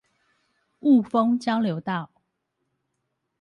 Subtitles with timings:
[0.79, 2.09] 霧峰交流道